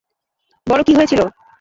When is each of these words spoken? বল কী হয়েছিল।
বল 0.67 0.79
কী 0.83 0.93
হয়েছিল। 0.97 1.21